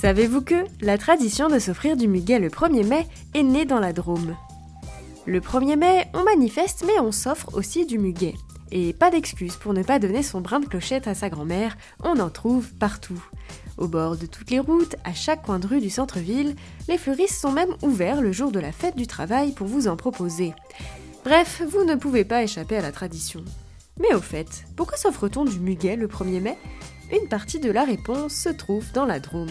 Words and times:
Savez-vous 0.00 0.40
que 0.40 0.64
la 0.80 0.96
tradition 0.96 1.48
de 1.50 1.58
s'offrir 1.58 1.94
du 1.94 2.08
muguet 2.08 2.38
le 2.38 2.48
1er 2.48 2.86
mai 2.86 3.06
est 3.34 3.42
née 3.42 3.66
dans 3.66 3.80
la 3.80 3.92
Drôme? 3.92 4.34
Le 5.26 5.40
1er 5.40 5.76
mai, 5.76 6.06
on 6.14 6.24
manifeste 6.24 6.84
mais 6.86 6.98
on 7.00 7.12
s'offre 7.12 7.50
aussi 7.52 7.84
du 7.84 7.98
muguet. 7.98 8.32
Et 8.70 8.94
pas 8.94 9.10
d'excuse 9.10 9.56
pour 9.56 9.74
ne 9.74 9.82
pas 9.82 9.98
donner 9.98 10.22
son 10.22 10.40
brin 10.40 10.58
de 10.58 10.64
clochette 10.64 11.06
à 11.06 11.14
sa 11.14 11.28
grand-mère, 11.28 11.76
on 12.02 12.18
en 12.18 12.30
trouve 12.30 12.72
partout. 12.76 13.22
Au 13.76 13.88
bord 13.88 14.16
de 14.16 14.24
toutes 14.24 14.50
les 14.50 14.58
routes, 14.58 14.96
à 15.04 15.12
chaque 15.12 15.42
coin 15.42 15.58
de 15.58 15.66
rue 15.66 15.82
du 15.82 15.90
centre-ville, 15.90 16.56
les 16.88 16.96
fleuristes 16.96 17.38
sont 17.38 17.52
même 17.52 17.76
ouverts 17.82 18.22
le 18.22 18.32
jour 18.32 18.52
de 18.52 18.58
la 18.58 18.72
fête 18.72 18.96
du 18.96 19.06
travail 19.06 19.52
pour 19.52 19.66
vous 19.66 19.86
en 19.86 19.96
proposer. 19.96 20.54
Bref, 21.24 21.60
vous 21.70 21.84
ne 21.84 21.96
pouvez 21.96 22.24
pas 22.24 22.42
échapper 22.42 22.78
à 22.78 22.82
la 22.82 22.92
tradition. 22.92 23.44
Mais 24.00 24.14
au 24.14 24.22
fait, 24.22 24.64
pourquoi 24.76 24.96
s'offre-t-on 24.96 25.44
du 25.44 25.60
muguet 25.60 25.96
le 25.96 26.08
1er 26.08 26.40
mai? 26.40 26.56
Une 27.12 27.28
partie 27.28 27.60
de 27.60 27.70
la 27.70 27.84
réponse 27.84 28.32
se 28.32 28.48
trouve 28.48 28.90
dans 28.92 29.04
la 29.04 29.20
Drôme. 29.20 29.50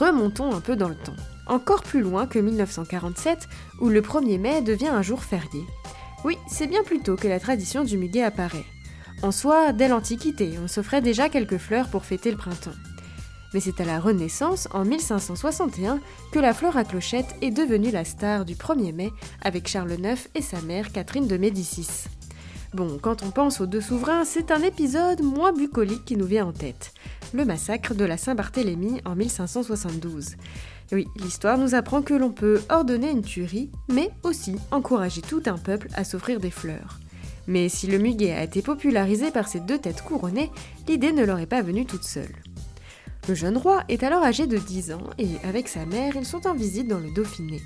Remontons 0.00 0.54
un 0.54 0.62
peu 0.62 0.76
dans 0.76 0.88
le 0.88 0.94
temps, 0.94 1.16
encore 1.46 1.82
plus 1.82 2.00
loin 2.00 2.26
que 2.26 2.38
1947, 2.38 3.46
où 3.82 3.90
le 3.90 4.00
1er 4.00 4.38
mai 4.38 4.62
devient 4.62 4.88
un 4.88 5.02
jour 5.02 5.22
férié. 5.22 5.62
Oui, 6.24 6.38
c'est 6.48 6.66
bien 6.66 6.82
plus 6.82 7.00
tôt 7.00 7.16
que 7.16 7.28
la 7.28 7.38
tradition 7.38 7.84
du 7.84 7.98
muguet 7.98 8.22
apparaît. 8.22 8.64
En 9.22 9.30
soi, 9.30 9.74
dès 9.74 9.88
l'Antiquité, 9.88 10.54
on 10.64 10.68
s'offrait 10.68 11.02
déjà 11.02 11.28
quelques 11.28 11.58
fleurs 11.58 11.90
pour 11.90 12.06
fêter 12.06 12.30
le 12.30 12.38
printemps. 12.38 12.70
Mais 13.52 13.60
c'est 13.60 13.78
à 13.78 13.84
la 13.84 14.00
Renaissance, 14.00 14.68
en 14.72 14.86
1561, 14.86 16.00
que 16.32 16.38
la 16.38 16.54
fleur 16.54 16.78
à 16.78 16.84
clochette 16.84 17.36
est 17.42 17.50
devenue 17.50 17.90
la 17.90 18.06
star 18.06 18.46
du 18.46 18.54
1er 18.54 18.94
mai 18.94 19.10
avec 19.42 19.68
Charles 19.68 19.98
IX 19.98 20.30
et 20.34 20.40
sa 20.40 20.62
mère 20.62 20.92
Catherine 20.92 21.26
de 21.26 21.36
Médicis. 21.36 22.06
Bon, 22.72 22.98
quand 23.02 23.22
on 23.22 23.30
pense 23.30 23.60
aux 23.60 23.66
deux 23.66 23.80
souverains, 23.80 24.24
c'est 24.24 24.52
un 24.52 24.62
épisode 24.62 25.22
moins 25.22 25.52
bucolique 25.52 26.04
qui 26.04 26.16
nous 26.16 26.26
vient 26.26 26.46
en 26.46 26.52
tête 26.52 26.92
le 27.32 27.44
massacre 27.44 27.94
de 27.94 28.04
la 28.04 28.16
Saint-Barthélemy 28.16 29.00
en 29.04 29.14
1572. 29.14 30.36
Oui, 30.92 31.06
l'histoire 31.16 31.58
nous 31.58 31.74
apprend 31.74 32.02
que 32.02 32.14
l'on 32.14 32.30
peut 32.30 32.60
ordonner 32.68 33.10
une 33.10 33.22
tuerie, 33.22 33.70
mais 33.92 34.10
aussi 34.22 34.56
encourager 34.70 35.22
tout 35.22 35.42
un 35.46 35.58
peuple 35.58 35.88
à 35.94 36.04
s'offrir 36.04 36.40
des 36.40 36.50
fleurs. 36.50 36.98
Mais 37.46 37.68
si 37.68 37.86
le 37.86 37.98
muguet 37.98 38.32
a 38.32 38.42
été 38.42 38.62
popularisé 38.62 39.30
par 39.30 39.48
ces 39.48 39.60
deux 39.60 39.78
têtes 39.78 40.02
couronnées, 40.02 40.50
l'idée 40.88 41.12
ne 41.12 41.24
leur 41.24 41.38
est 41.38 41.46
pas 41.46 41.62
venue 41.62 41.86
toute 41.86 42.04
seule. 42.04 42.34
Le 43.28 43.34
jeune 43.34 43.56
roi 43.56 43.84
est 43.88 44.02
alors 44.02 44.24
âgé 44.24 44.46
de 44.46 44.58
10 44.58 44.92
ans 44.92 45.04
et 45.18 45.28
avec 45.44 45.68
sa 45.68 45.86
mère, 45.86 46.16
ils 46.16 46.26
sont 46.26 46.46
en 46.46 46.54
visite 46.54 46.88
dans 46.88 46.98
le 46.98 47.12
Dauphiné. 47.14 47.60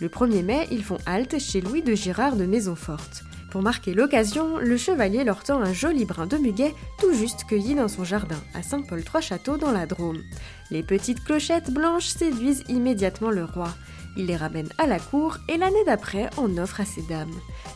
Le 0.00 0.08
1er 0.08 0.42
mai, 0.42 0.66
ils 0.70 0.84
font 0.84 0.98
halte 1.06 1.38
chez 1.38 1.60
Louis 1.60 1.82
de 1.82 1.94
Girard 1.94 2.36
de 2.36 2.46
Maisonforte. 2.46 3.24
Pour 3.54 3.62
marquer 3.62 3.94
l'occasion, 3.94 4.58
le 4.58 4.76
chevalier 4.76 5.22
leur 5.22 5.44
tend 5.44 5.60
un 5.60 5.72
joli 5.72 6.06
brin 6.06 6.26
de 6.26 6.36
muguet 6.36 6.74
tout 6.98 7.14
juste 7.14 7.44
cueilli 7.44 7.76
dans 7.76 7.86
son 7.86 8.02
jardin, 8.02 8.42
à 8.52 8.64
Saint-Paul-Trois-Châteaux 8.64 9.58
dans 9.58 9.70
la 9.70 9.86
Drôme. 9.86 10.24
Les 10.72 10.82
petites 10.82 11.22
clochettes 11.22 11.70
blanches 11.70 12.08
séduisent 12.08 12.64
immédiatement 12.68 13.30
le 13.30 13.44
roi. 13.44 13.72
Il 14.16 14.26
les 14.26 14.34
ramène 14.34 14.70
à 14.76 14.88
la 14.88 14.98
cour 14.98 15.38
et 15.48 15.56
l'année 15.56 15.84
d'après 15.86 16.28
en 16.36 16.58
offre 16.58 16.80
à 16.80 16.84
ses 16.84 17.02
dames. 17.02 17.30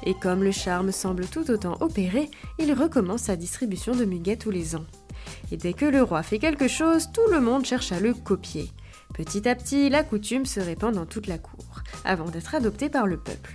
Et 0.04 0.14
comme 0.14 0.42
le 0.42 0.50
charme 0.50 0.90
semble 0.90 1.26
tout 1.26 1.48
autant 1.48 1.76
opérer, 1.78 2.28
il 2.58 2.72
recommence 2.72 3.22
sa 3.22 3.36
distribution 3.36 3.94
de 3.94 4.04
muguet 4.04 4.34
tous 4.34 4.50
les 4.50 4.74
ans. 4.74 4.86
Et 5.52 5.56
dès 5.56 5.74
que 5.74 5.84
le 5.84 6.02
roi 6.02 6.24
fait 6.24 6.40
quelque 6.40 6.66
chose, 6.66 7.10
tout 7.12 7.30
le 7.30 7.40
monde 7.40 7.64
cherche 7.64 7.92
à 7.92 8.00
le 8.00 8.14
copier. 8.14 8.72
Petit 9.14 9.48
à 9.48 9.54
petit, 9.54 9.90
la 9.90 10.02
coutume 10.02 10.44
se 10.44 10.58
répand 10.58 10.92
dans 10.92 11.06
toute 11.06 11.28
la 11.28 11.38
cour, 11.38 11.82
avant 12.04 12.28
d'être 12.28 12.56
adoptée 12.56 12.88
par 12.88 13.06
le 13.06 13.16
peuple. 13.16 13.54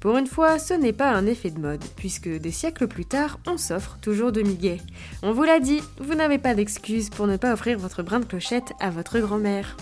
Pour 0.00 0.18
une 0.18 0.26
fois, 0.26 0.58
ce 0.58 0.74
n'est 0.74 0.92
pas 0.92 1.10
un 1.10 1.26
effet 1.26 1.50
de 1.50 1.58
mode, 1.58 1.84
puisque 1.96 2.28
des 2.28 2.50
siècles 2.50 2.86
plus 2.86 3.06
tard, 3.06 3.38
on 3.46 3.56
s'offre 3.56 3.98
toujours 4.00 4.30
de 4.30 4.42
muguet. 4.42 4.80
On 5.22 5.32
vous 5.32 5.44
l'a 5.44 5.58
dit, 5.58 5.80
vous 5.98 6.14
n'avez 6.14 6.38
pas 6.38 6.54
d'excuse 6.54 7.10
pour 7.10 7.26
ne 7.26 7.36
pas 7.36 7.52
offrir 7.52 7.78
votre 7.78 8.02
brin 8.02 8.20
de 8.20 8.26
clochette 8.26 8.72
à 8.78 8.90
votre 8.90 9.18
grand-mère. 9.18 9.76